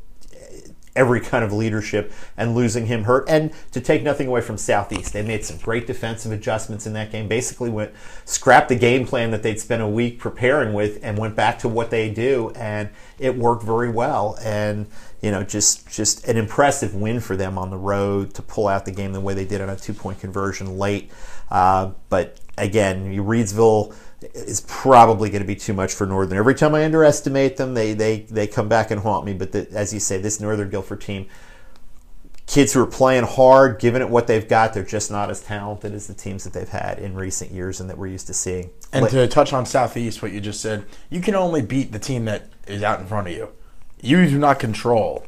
every 0.94 1.20
kind 1.20 1.44
of 1.44 1.52
leadership, 1.52 2.12
and 2.36 2.54
losing 2.54 2.86
him 2.86 3.04
hurt. 3.04 3.24
And 3.28 3.52
to 3.72 3.80
take 3.80 4.02
nothing 4.02 4.28
away 4.28 4.40
from 4.40 4.58
Southeast, 4.58 5.12
they 5.12 5.22
made 5.22 5.44
some 5.44 5.56
great 5.58 5.86
defensive 5.86 6.32
adjustments 6.32 6.86
in 6.86 6.92
that 6.94 7.10
game. 7.10 7.28
Basically, 7.28 7.70
went 7.70 7.92
scrapped 8.24 8.68
the 8.68 8.76
game 8.76 9.06
plan 9.06 9.30
that 9.30 9.42
they'd 9.42 9.60
spent 9.60 9.82
a 9.82 9.88
week 9.88 10.18
preparing 10.18 10.74
with, 10.74 10.98
and 11.02 11.18
went 11.18 11.36
back 11.36 11.58
to 11.60 11.68
what 11.68 11.90
they 11.90 12.10
do, 12.10 12.52
and 12.56 12.90
it 13.18 13.36
worked 13.36 13.62
very 13.62 13.90
well. 13.90 14.36
And 14.42 14.86
you 15.22 15.30
know, 15.30 15.42
just 15.44 15.88
just 15.88 16.26
an 16.26 16.36
impressive 16.36 16.94
win 16.94 17.20
for 17.20 17.36
them 17.36 17.56
on 17.56 17.70
the 17.70 17.76
road 17.76 18.34
to 18.34 18.42
pull 18.42 18.68
out 18.68 18.84
the 18.84 18.92
game 18.92 19.12
the 19.12 19.20
way 19.20 19.34
they 19.34 19.44
did 19.44 19.60
on 19.60 19.70
a 19.70 19.76
two 19.76 19.94
point 19.94 20.20
conversion 20.20 20.78
late. 20.78 21.10
Uh, 21.50 21.92
but 22.08 22.38
again, 22.58 23.14
Reidsville 23.16 23.94
is 24.34 24.60
probably 24.62 25.30
going 25.30 25.42
to 25.42 25.46
be 25.46 25.56
too 25.56 25.74
much 25.74 25.92
for 25.94 26.06
Northern. 26.06 26.38
Every 26.38 26.54
time 26.54 26.74
I 26.74 26.84
underestimate 26.84 27.56
them, 27.56 27.74
they 27.74 27.94
they 27.94 28.20
they 28.20 28.46
come 28.46 28.68
back 28.68 28.90
and 28.90 29.00
haunt 29.00 29.24
me. 29.24 29.34
But 29.34 29.52
the, 29.52 29.68
as 29.72 29.92
you 29.92 30.00
say, 30.00 30.18
this 30.18 30.40
Northern 30.40 30.70
Guilford 30.70 31.00
team, 31.00 31.26
kids 32.46 32.72
who 32.72 32.82
are 32.82 32.86
playing 32.86 33.24
hard, 33.24 33.78
giving 33.78 34.02
it 34.02 34.08
what 34.08 34.26
they've 34.26 34.48
got, 34.48 34.74
they're 34.74 34.84
just 34.84 35.10
not 35.10 35.30
as 35.30 35.40
talented 35.40 35.92
as 35.92 36.06
the 36.06 36.14
teams 36.14 36.44
that 36.44 36.52
they've 36.52 36.68
had 36.68 36.98
in 36.98 37.14
recent 37.14 37.50
years 37.50 37.80
and 37.80 37.90
that 37.90 37.98
we're 37.98 38.08
used 38.08 38.26
to 38.28 38.34
seeing. 38.34 38.70
And 38.92 39.08
to 39.08 39.26
touch 39.26 39.52
on 39.52 39.66
Southeast, 39.66 40.22
what 40.22 40.32
you 40.32 40.40
just 40.40 40.60
said, 40.60 40.84
you 41.10 41.20
can 41.20 41.34
only 41.34 41.62
beat 41.62 41.92
the 41.92 41.98
team 41.98 42.26
that 42.26 42.48
is 42.66 42.82
out 42.82 43.00
in 43.00 43.06
front 43.06 43.28
of 43.28 43.34
you 43.34 43.48
you 44.02 44.28
do 44.28 44.38
not 44.38 44.58
control 44.58 45.24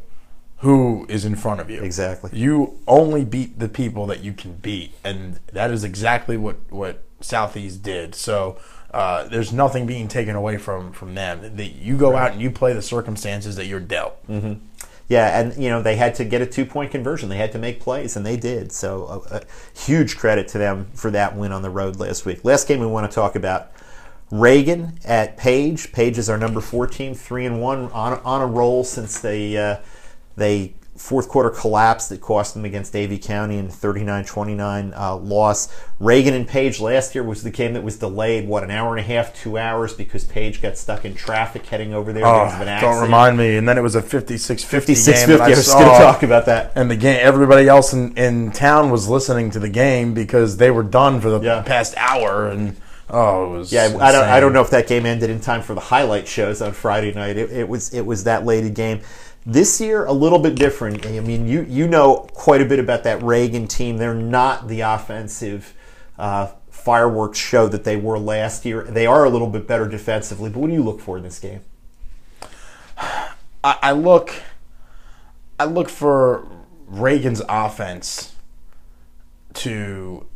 who 0.59 1.07
is 1.09 1.25
in 1.25 1.37
front 1.37 1.61
of 1.61 1.71
you. 1.71 1.81
Exactly. 1.81 2.31
You 2.35 2.79
only 2.87 3.25
beat 3.25 3.59
the 3.59 3.69
people 3.69 4.07
that 4.07 4.23
you 4.23 4.33
can 4.33 4.55
beat, 4.57 4.93
and 5.05 5.39
that 5.53 5.71
is 5.71 5.85
exactly 5.85 6.37
what 6.37 6.57
what 6.71 7.03
Southeast 7.21 7.83
did. 7.83 8.15
So. 8.15 8.59
Uh, 8.95 9.27
there's 9.29 9.53
nothing 9.53 9.87
being 9.87 10.07
taken 10.07 10.37
away 10.37 10.57
from 10.57 10.93
from 10.93 11.15
them. 11.15 11.57
That 11.57 11.75
you 11.75 11.97
go 11.97 12.13
right. 12.13 12.23
out 12.23 12.33
and 12.33 12.41
you 12.41 12.51
play 12.51 12.73
the 12.73 12.83
circumstances 12.83 13.57
that 13.57 13.67
you're 13.67 13.81
dealt. 13.81 14.25
Mm-hmm. 14.29 14.65
Yeah, 15.09 15.39
and 15.39 15.63
you 15.63 15.69
know 15.69 15.83
they 15.83 15.97
had 15.97 16.15
to 16.15 16.25
get 16.25 16.41
a 16.41 16.47
two 16.47 16.65
point 16.65 16.91
conversion. 16.91 17.29
They 17.29 17.37
had 17.37 17.53
to 17.53 17.59
make 17.59 17.81
plays, 17.81 18.17
and 18.17 18.25
they 18.25 18.37
did. 18.37 18.73
So 18.73 19.25
a, 19.31 19.37
a 19.39 19.43
huge 19.79 20.17
credit 20.17 20.49
to 20.49 20.59
them 20.59 20.87
for 20.95 21.11
that 21.11 21.37
win 21.37 21.53
on 21.53 21.63
the 21.63 21.71
road 21.71 21.97
last 21.97 22.25
week. 22.25 22.45
Last 22.45 22.69
game 22.69 22.81
we 22.81 22.87
want 22.87 23.11
to 23.11 23.15
talk 23.15 23.35
about 23.35 23.73
Reagan 24.31 24.99
at 25.05 25.37
Page. 25.37 25.93
Page 25.93 26.17
is 26.17 26.31
our 26.31 26.39
number 26.39 26.61
four 26.61 26.87
team, 26.87 27.15
three 27.15 27.45
and 27.45 27.61
one 27.61 27.91
on, 27.91 28.21
on 28.25 28.41
a 28.41 28.47
roll 28.47 28.85
since 28.85 29.21
they 29.21 29.57
uh, 29.57 29.79
they 30.37 30.75
fourth 30.97 31.29
quarter 31.29 31.51
collapse 31.51 32.09
that 32.09 32.21
cost 32.21 32.55
them 32.55 32.65
against 32.65 32.93
Davie 32.93 33.19
County 33.19 33.59
in 33.59 33.69
39-29 33.69 34.97
uh, 34.97 35.17
loss. 35.17 35.75
Reagan 35.99 36.35
and 36.35 36.47
Page 36.47 36.81
last 36.81 37.15
year 37.15 37.25
was 37.25 37.43
the 37.43 37.51
game 37.51 37.75
that 37.75 37.83
was 37.83 37.99
delayed, 37.99 38.47
what, 38.47 38.63
an 38.63 38.71
hour 38.71 38.97
and 38.97 39.01
a 39.01 39.03
half, 39.03 39.35
two 39.35 39.59
hours 39.59 39.93
because 39.93 40.25
Page 40.25 40.63
got 40.63 40.79
stuck 40.79 41.05
in 41.05 41.15
traffic 41.15 41.67
heading 41.67 41.95
over 41.95 42.13
there 42.13 42.25
oh, 42.25 42.47
of 42.47 42.61
an. 42.61 42.81
Don't 42.81 43.03
remind 43.03 43.37
me. 43.37 43.57
And 43.57 43.69
then 43.69 43.77
it 43.77 43.83
was 43.83 43.97
a 43.97 44.03
56-50 44.03 44.65
56 44.65 45.27
game. 45.27 45.41
I, 45.41 45.45
I 45.45 45.49
was 45.51 45.73
going 45.73 45.85
to 45.85 45.99
talk 45.99 46.23
about 46.23 46.47
that. 46.47 46.73
And 46.77 46.91
the 46.91 46.97
game, 46.97 47.19
everybody 47.21 47.69
else 47.69 47.93
in, 47.93 48.17
in 48.17 48.53
town 48.53 48.91
was 48.91 49.09
listening 49.09 49.51
to 49.51 49.59
the 49.59 49.69
game 49.69 50.15
because 50.15 50.59
they 50.59 50.71
were 50.71 50.85
done 50.85 51.21
for 51.21 51.31
the 51.31 51.41
yeah. 51.41 51.63
past 51.63 51.95
hour 51.97 52.49
and– 52.49 52.77
Oh, 53.11 53.55
it 53.55 53.59
was 53.59 53.73
yeah. 53.73 53.87
Insane. 53.87 54.01
I 54.01 54.13
don't 54.13 54.25
I 54.25 54.41
don't 54.41 54.53
know 54.53 54.63
if 54.63 54.71
that 54.71 54.89
game 54.89 55.05
ended 55.07 55.31
in 55.31 55.41
time 55.41 55.63
for 55.63 55.75
the 55.75 55.81
highlight 55.81 56.27
shows 56.27 56.63
on 56.63 56.73
Friday 56.73 57.13
night. 57.13 57.37
It, 57.37 57.51
it 57.51 57.69
was 57.69 57.93
it 57.93 58.05
was 58.05 58.25
that 58.25 58.45
late 58.45 58.65
a 58.65 58.71
game. 58.71 59.01
This 59.47 59.81
year, 59.81 60.07
a 60.07 60.13
little 60.13 60.39
bit 60.39 60.55
different. 60.55 61.05
I 61.07 61.21
mean, 61.21 61.47
you 61.47 61.67
you 61.69 61.87
know 61.87 62.29
quite 62.33 62.63
a 62.63 62.65
bit 62.65 62.79
about 62.79 63.05
that 63.05 63.23
Reagan 63.23 63.69
team. 63.69 63.99
They're 63.99 64.15
not 64.15 64.69
the 64.69 64.81
offensive 64.81 65.75
uh, 66.19 66.53
fireworks 66.71 67.39
show 67.39 67.69
that 67.69 67.85
they 67.85 67.97
were 67.97 68.19
last 68.19 68.65
year. 68.65 68.85
They 68.85 69.07
are 69.07 69.25
a 69.25 69.31
little 69.31 69.49
bit 69.49 69.67
better 69.67 69.87
defensively. 69.87 70.49
But 70.49 70.61
what 70.61 70.69
do 70.69 70.75
you 70.75 70.83
look 70.83 71.01
for 71.01 71.19
in 71.19 71.23
this 71.23 71.39
game? 71.39 71.61
I, 72.97 73.79
I 73.83 73.93
look, 73.93 74.35
I 75.59 75.65
look 75.65 75.89
for 75.89 76.47
Reagan's 76.87 77.43
offense 77.49 78.35
to 79.55 80.27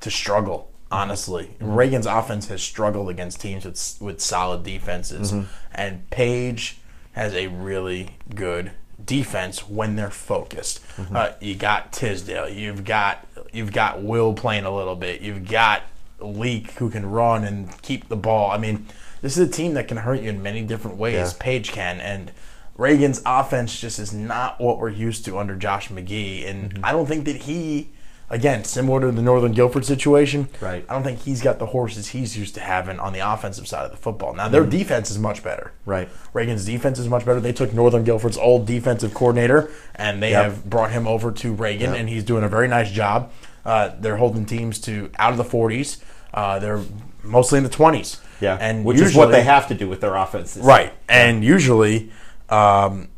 to 0.00 0.10
struggle. 0.10 0.70
Honestly, 0.90 1.56
mm-hmm. 1.60 1.74
Reagan's 1.74 2.06
offense 2.06 2.46
has 2.48 2.62
struggled 2.62 3.10
against 3.10 3.40
teams 3.40 3.64
with 3.64 3.96
with 4.00 4.20
solid 4.20 4.62
defenses, 4.62 5.32
mm-hmm. 5.32 5.46
and 5.74 6.08
Page 6.10 6.78
has 7.16 7.32
a 7.34 7.46
really 7.46 8.10
good 8.34 8.70
defense 9.02 9.66
when 9.68 9.96
they're 9.96 10.10
focused. 10.10 10.86
Mm-hmm. 10.96 11.16
Uh, 11.16 11.30
you 11.40 11.54
got 11.54 11.92
Tisdale, 11.92 12.48
you've 12.48 12.84
got 12.84 13.26
you've 13.52 13.72
got 13.72 14.02
Will 14.02 14.34
playing 14.34 14.66
a 14.66 14.74
little 14.74 14.94
bit, 14.94 15.22
you've 15.22 15.48
got 15.48 15.82
Leake 16.20 16.72
who 16.72 16.90
can 16.90 17.10
run 17.10 17.42
and 17.42 17.82
keep 17.82 18.08
the 18.08 18.16
ball. 18.16 18.50
I 18.50 18.58
mean, 18.58 18.86
this 19.22 19.38
is 19.38 19.48
a 19.48 19.50
team 19.50 19.74
that 19.74 19.88
can 19.88 19.96
hurt 19.96 20.20
you 20.20 20.28
in 20.28 20.42
many 20.42 20.62
different 20.62 20.98
ways. 20.98 21.14
Yeah. 21.14 21.32
Page 21.40 21.72
can, 21.72 22.00
and 22.00 22.32
Reagan's 22.76 23.22
offense 23.24 23.80
just 23.80 23.98
is 23.98 24.12
not 24.12 24.60
what 24.60 24.78
we're 24.78 24.90
used 24.90 25.24
to 25.24 25.38
under 25.38 25.56
Josh 25.56 25.88
McGee, 25.88 26.46
and 26.46 26.74
mm-hmm. 26.74 26.84
I 26.84 26.92
don't 26.92 27.06
think 27.06 27.24
that 27.24 27.36
he 27.36 27.88
again, 28.30 28.64
similar 28.64 29.00
to 29.02 29.12
the 29.12 29.22
Northern 29.22 29.52
Guilford 29.52 29.84
situation, 29.84 30.48
right? 30.60 30.84
I 30.88 30.92
don't 30.92 31.02
think 31.02 31.20
he's 31.20 31.42
got 31.42 31.58
the 31.58 31.66
horses 31.66 32.08
he's 32.08 32.36
used 32.36 32.54
to 32.54 32.60
having 32.60 32.98
on 32.98 33.12
the 33.12 33.20
offensive 33.20 33.66
side 33.68 33.84
of 33.84 33.90
the 33.90 33.96
football. 33.96 34.34
Now 34.34 34.48
their 34.48 34.64
mm 34.64 34.76
defense 34.76 35.10
is 35.10 35.18
much 35.18 35.42
better, 35.42 35.72
right? 35.86 36.08
Reagan's 36.34 36.66
defense 36.66 36.98
is 36.98 37.08
much 37.08 37.24
better. 37.24 37.40
They 37.40 37.52
took 37.52 37.72
Northern 37.72 38.04
Guilford's 38.04 38.36
old 38.36 38.66
defensive 38.66 39.14
coordinator 39.14 39.70
and 39.94 40.22
they 40.22 40.32
yep. 40.32 40.44
have 40.44 40.68
brought 40.68 40.90
him 40.90 41.06
over 41.06 41.32
to 41.32 41.52
Reagan, 41.52 41.90
yep. 41.90 42.00
and 42.00 42.08
he's 42.08 42.24
doing 42.24 42.44
a 42.44 42.48
very 42.48 42.68
nice 42.68 42.90
job. 42.90 43.32
Uh, 43.64 43.92
they're 44.00 44.16
holding 44.16 44.44
teams 44.44 44.78
to 44.80 45.10
out 45.18 45.30
of 45.30 45.38
the 45.38 45.44
40s. 45.44 46.02
Uh, 46.34 46.58
they're 46.58 46.82
mostly 47.22 47.58
in 47.58 47.64
the 47.64 47.70
20s. 47.70 48.20
Yeah, 48.40 48.58
and 48.60 48.84
which 48.84 48.98
usually, 48.98 49.10
is 49.12 49.16
what 49.16 49.30
they 49.30 49.44
have 49.44 49.68
to 49.68 49.74
do 49.74 49.88
with 49.88 50.02
their 50.02 50.14
offenses, 50.14 50.62
right? 50.62 50.92
And 51.08 51.42
usually. 51.42 52.10
Um, 52.48 53.08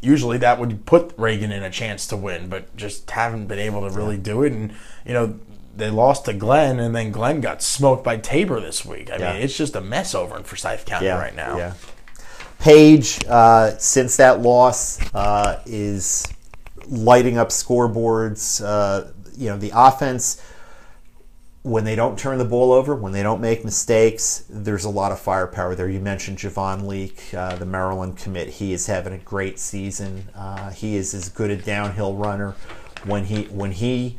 usually 0.00 0.38
that 0.38 0.58
would 0.58 0.86
put 0.86 1.12
Reagan 1.16 1.52
in 1.52 1.62
a 1.62 1.70
chance 1.70 2.06
to 2.08 2.16
win, 2.16 2.48
but 2.48 2.74
just 2.76 3.10
haven't 3.10 3.46
been 3.46 3.58
able 3.58 3.88
to 3.88 3.94
really 3.94 4.16
do 4.16 4.42
it. 4.42 4.52
And 4.52 4.72
you 5.04 5.12
know, 5.12 5.38
they 5.76 5.90
lost 5.90 6.24
to 6.26 6.32
Glenn, 6.32 6.80
and 6.80 6.94
then 6.94 7.12
Glenn 7.12 7.40
got 7.40 7.62
smoked 7.62 8.04
by 8.04 8.16
Tabor 8.16 8.60
this 8.60 8.84
week. 8.84 9.10
I 9.10 9.16
yeah. 9.16 9.32
mean, 9.32 9.42
it's 9.42 9.56
just 9.56 9.76
a 9.76 9.80
mess 9.80 10.14
over 10.14 10.36
in 10.36 10.44
Forsyth 10.44 10.84
County 10.84 11.06
yeah. 11.06 11.18
right 11.18 11.34
now. 11.34 11.56
Yeah. 11.56 11.74
Page, 12.58 13.20
uh, 13.28 13.78
since 13.78 14.16
that 14.16 14.40
loss, 14.40 14.98
uh, 15.14 15.62
is 15.66 16.26
lighting 16.88 17.38
up 17.38 17.50
scoreboards. 17.50 18.64
Uh, 18.64 19.12
you 19.36 19.48
know, 19.48 19.56
the 19.56 19.70
offense 19.74 20.42
when 21.62 21.84
they 21.84 21.96
don't 21.96 22.18
turn 22.18 22.38
the 22.38 22.44
ball 22.44 22.72
over, 22.72 22.94
when 22.94 23.12
they 23.12 23.22
don't 23.22 23.40
make 23.40 23.64
mistakes, 23.64 24.44
there's 24.48 24.84
a 24.84 24.90
lot 24.90 25.12
of 25.12 25.18
firepower 25.18 25.74
there. 25.74 25.88
You 25.88 26.00
mentioned 26.00 26.38
Javon 26.38 26.86
Leake, 26.86 27.34
uh, 27.34 27.56
the 27.56 27.66
Maryland 27.66 28.16
commit. 28.16 28.48
He 28.48 28.72
is 28.72 28.86
having 28.86 29.12
a 29.12 29.18
great 29.18 29.58
season. 29.58 30.28
Uh, 30.34 30.70
he 30.70 30.96
is 30.96 31.14
as 31.14 31.28
good 31.28 31.50
a 31.50 31.56
downhill 31.56 32.14
runner. 32.14 32.54
When 33.04 33.24
he 33.24 33.44
when 33.44 33.72
he 33.72 34.18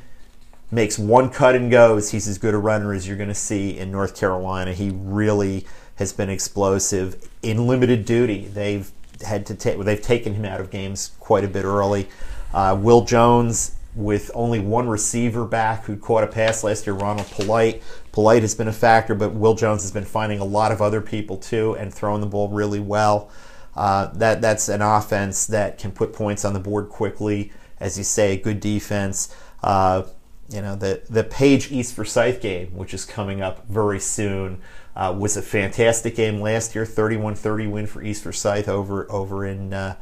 makes 0.71 0.99
one 0.99 1.29
cut 1.29 1.55
and 1.55 1.71
goes, 1.71 2.11
he's 2.11 2.27
as 2.27 2.37
good 2.37 2.53
a 2.53 2.57
runner 2.57 2.93
as 2.93 3.07
you're 3.07 3.17
going 3.17 3.29
to 3.29 3.35
see 3.35 3.77
in 3.77 3.91
North 3.91 4.17
Carolina. 4.17 4.73
He 4.73 4.91
really 4.93 5.65
has 5.95 6.13
been 6.13 6.29
explosive 6.29 7.27
in 7.41 7.67
limited 7.67 8.05
duty. 8.05 8.45
They've 8.47 8.91
had 9.25 9.45
to 9.47 9.55
take 9.55 9.79
they've 9.79 10.01
taken 10.01 10.33
him 10.33 10.45
out 10.45 10.61
of 10.61 10.71
games 10.71 11.11
quite 11.19 11.43
a 11.43 11.47
bit 11.47 11.65
early. 11.65 12.09
Uh, 12.53 12.77
Will 12.79 13.05
Jones 13.05 13.75
with 13.95 14.31
only 14.33 14.59
one 14.59 14.87
receiver 14.87 15.45
back 15.45 15.85
who 15.85 15.97
caught 15.97 16.23
a 16.23 16.27
pass 16.27 16.63
last 16.63 16.85
year, 16.85 16.95
Ronald 16.95 17.27
Polite. 17.31 17.81
Polite 18.11 18.41
has 18.43 18.55
been 18.55 18.67
a 18.67 18.73
factor, 18.73 19.15
but 19.15 19.33
Will 19.33 19.55
Jones 19.55 19.81
has 19.81 19.91
been 19.91 20.05
finding 20.05 20.39
a 20.39 20.45
lot 20.45 20.71
of 20.71 20.81
other 20.81 21.01
people 21.01 21.37
too 21.37 21.75
and 21.75 21.93
throwing 21.93 22.21
the 22.21 22.27
ball 22.27 22.49
really 22.49 22.79
well. 22.79 23.31
Uh, 23.75 24.07
that 24.13 24.41
that's 24.41 24.69
an 24.69 24.81
offense 24.81 25.47
that 25.47 25.77
can 25.77 25.91
put 25.91 26.13
points 26.13 26.43
on 26.43 26.53
the 26.53 26.59
board 26.59 26.89
quickly, 26.89 27.51
as 27.79 27.97
you 27.97 28.03
say, 28.03 28.37
good 28.37 28.59
defense. 28.59 29.33
Uh, 29.63 30.03
you 30.51 30.61
know 30.61 30.75
the 30.75 31.01
the 31.09 31.23
Page 31.23 31.71
East 31.71 31.95
Forsyth 31.95 32.41
game, 32.41 32.75
which 32.75 32.93
is 32.93 33.05
coming 33.05 33.41
up 33.41 33.67
very 33.67 33.99
soon, 33.99 34.61
uh, 34.95 35.15
was 35.17 35.37
a 35.37 35.41
fantastic 35.41 36.15
game 36.15 36.41
last 36.41 36.73
year. 36.75 36.85
31-30 36.85 37.71
win 37.71 37.87
for 37.87 38.01
East 38.03 38.23
Forsyth 38.23 38.67
over 38.67 39.09
over 39.11 39.45
in 39.45 39.73
uh, 39.73 39.95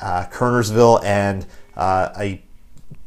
uh, 0.00 0.26
Kernersville, 0.30 1.02
and 1.04 1.46
uh, 1.76 2.10
a 2.16 2.42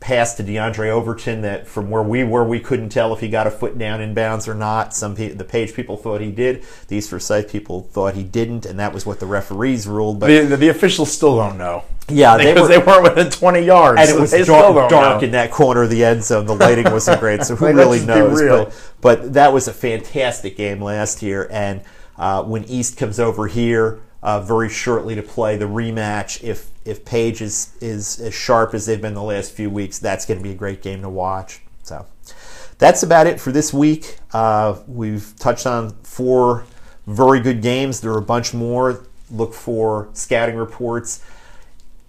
pass 0.06 0.36
to 0.36 0.44
DeAndre 0.44 0.90
Overton 0.90 1.42
that 1.42 1.66
from 1.68 1.90
where 1.90 2.04
we 2.04 2.24
were, 2.24 2.44
we 2.44 2.60
couldn't 2.60 2.90
tell 2.90 3.12
if 3.12 3.22
he 3.22 3.28
got 3.28 3.48
a 3.48 3.52
foot 3.52 3.76
down 3.76 4.02
in 4.02 4.14
bounds 4.14 4.48
or 4.48 4.54
not. 4.54 4.94
Some 4.94 5.16
pe- 5.16 5.30
the 5.30 5.44
page 5.44 5.74
people 5.74 5.98
thought 5.98 6.22
he 6.22 6.32
did. 6.32 6.64
The 6.90 6.98
East 6.98 7.10
Forsyth 7.10 7.52
people 7.52 7.90
thought 7.92 8.14
he 8.14 8.22
didn't, 8.22 8.68
and 8.68 8.78
that 8.78 8.94
was 8.94 9.08
what 9.08 9.20
the 9.20 9.26
referees 9.26 9.88
ruled. 9.88 10.20
But 10.20 10.28
the, 10.28 10.58
the 10.58 10.68
officials 10.70 11.12
still 11.12 11.38
don't 11.38 11.58
know. 11.58 11.86
Yeah, 12.08 12.38
they 12.38 12.54
because 12.54 12.70
were, 12.70 12.76
they 12.76 12.78
weren't 12.78 13.02
within 13.02 13.32
20 13.32 13.62
yards, 13.62 14.00
and 14.00 14.10
it 14.12 14.20
was 14.22 14.32
dark, 14.46 14.92
dark 14.92 15.24
in 15.24 15.32
that 15.32 15.50
corner 15.50 15.82
of 15.82 15.90
the 15.90 16.06
end 16.06 16.24
zone. 16.24 16.46
The 16.46 16.54
lighting 16.54 16.92
wasn't 16.92 17.20
great, 17.20 17.44
so 17.44 17.56
who 17.56 17.66
really 17.74 18.06
knows? 18.06 18.40
But, 18.40 18.92
but 19.02 19.34
that 19.34 19.54
was 19.54 19.68
a 19.68 19.74
fantastic 19.74 20.56
game 20.56 20.84
last 20.84 21.24
year, 21.24 21.48
and 21.50 21.82
uh, 22.16 22.44
when 22.44 22.64
East 22.66 22.96
comes 22.96 23.20
over 23.20 23.48
here 23.48 24.02
uh, 24.22 24.40
very 24.40 24.70
shortly 24.70 25.16
to 25.16 25.24
play 25.24 25.58
the 25.58 25.66
rematch. 25.66 26.44
If 26.44 26.70
if 26.86 27.04
Page 27.04 27.42
is 27.42 27.74
is 27.82 28.20
as 28.20 28.34
sharp 28.34 28.74
as 28.74 28.86
they've 28.86 29.02
been 29.02 29.16
the 29.16 29.24
last 29.24 29.52
few 29.52 29.70
weeks, 29.70 30.00
that's 30.00 30.26
going 30.26 30.40
to 30.40 30.44
be 30.44 30.52
a 30.52 30.56
great 30.56 30.82
game 30.82 31.02
to 31.02 31.10
watch. 31.10 31.62
So 31.84 32.06
that's 32.78 33.04
about 33.04 33.28
it 33.28 33.40
for 33.40 33.52
this 33.52 33.74
week. 33.74 34.18
Uh, 34.32 34.80
we've 34.88 35.34
touched 35.38 35.66
on 35.66 35.92
four 36.04 36.66
very 37.08 37.40
good 37.40 37.62
games. 37.62 38.02
There 38.02 38.12
are 38.12 38.20
a 38.20 38.22
bunch 38.22 38.54
more. 38.54 39.06
Look 39.32 39.54
for 39.54 40.10
scouting 40.14 40.56
reports 40.56 41.24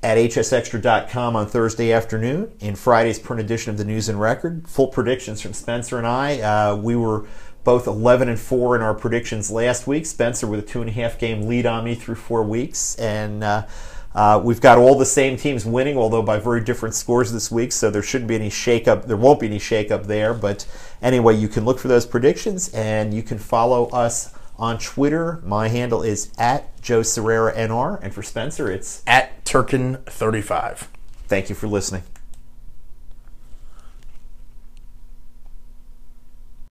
at 0.02 0.18
hsextra.com 0.18 1.34
on 1.34 1.46
Thursday 1.46 1.92
afternoon 1.92 2.52
in 2.60 2.76
Friday's 2.76 3.18
print 3.18 3.40
edition 3.40 3.70
of 3.70 3.78
the 3.78 3.84
News 3.84 4.08
and 4.08 4.20
Record. 4.20 4.68
Full 4.68 4.88
predictions 4.88 5.40
from 5.40 5.52
Spencer 5.52 5.98
and 5.98 6.06
I. 6.06 6.40
Uh, 6.40 6.76
we 6.76 6.94
were 6.94 7.26
both 7.64 7.86
11 7.86 8.28
and 8.28 8.38
4 8.38 8.76
in 8.76 8.82
our 8.82 8.94
predictions 8.94 9.50
last 9.50 9.86
week. 9.86 10.06
Spencer 10.06 10.46
with 10.46 10.60
a 10.60 10.62
two 10.62 10.80
and 10.80 10.90
a 10.90 10.92
half 10.92 11.18
game 11.18 11.48
lead 11.48 11.66
on 11.66 11.84
me 11.84 11.94
through 11.94 12.14
four 12.14 12.44
weeks. 12.44 12.94
And 12.96 13.42
uh, 13.42 13.66
uh, 14.14 14.40
we've 14.42 14.60
got 14.60 14.78
all 14.78 14.98
the 14.98 15.06
same 15.06 15.36
teams 15.36 15.66
winning, 15.66 15.96
although 15.98 16.22
by 16.22 16.38
very 16.38 16.62
different 16.62 16.94
scores 16.94 17.32
this 17.32 17.50
week, 17.50 17.72
so 17.72 17.90
there 17.90 18.02
shouldn't 18.02 18.28
be 18.28 18.34
any 18.34 18.48
shakeup. 18.48 19.06
There 19.06 19.16
won't 19.16 19.40
be 19.40 19.46
any 19.46 19.58
shakeup 19.58 20.06
there. 20.06 20.32
But 20.32 20.66
anyway, 21.02 21.36
you 21.36 21.48
can 21.48 21.64
look 21.64 21.78
for 21.78 21.88
those 21.88 22.06
predictions 22.06 22.72
and 22.72 23.12
you 23.12 23.22
can 23.22 23.38
follow 23.38 23.86
us 23.90 24.34
on 24.58 24.78
Twitter. 24.78 25.40
My 25.44 25.68
handle 25.68 26.02
is 26.02 26.32
at 26.38 26.80
Joe 26.80 27.00
Sirera 27.00 27.54
NR. 27.54 27.98
And 28.02 28.14
for 28.14 28.22
Spencer, 28.22 28.70
it's 28.70 29.02
at 29.06 29.44
Turkin35. 29.44 30.86
Thank 31.28 31.48
you 31.48 31.54
for 31.54 31.66
listening. 31.66 32.02